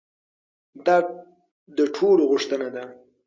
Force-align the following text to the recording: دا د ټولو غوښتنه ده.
دا 0.85 0.97
د 1.77 1.79
ټولو 1.95 2.21
غوښتنه 2.31 2.67
ده. 2.75 2.83